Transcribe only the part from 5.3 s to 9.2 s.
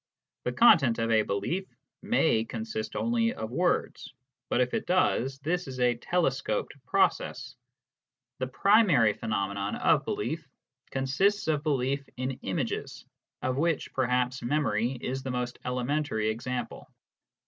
this is a telescoped process. The primary phe